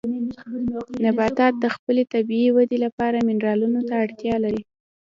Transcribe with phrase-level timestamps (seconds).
[1.03, 4.61] نباتات د خپلې طبیعي ودې لپاره منرالونو ته اړتیا لري.